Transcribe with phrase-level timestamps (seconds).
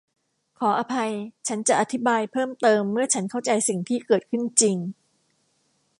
[0.59, 1.11] ขออภัย
[1.47, 4.77] ฉันจะอธิบายเพิ่มเติมเมื่อฉันเข้าใจสิ่งที่เกิดขึ้นจริง